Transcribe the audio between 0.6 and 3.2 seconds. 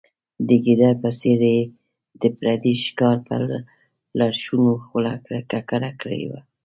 ګیدړ په څېر یې د پردي ښکار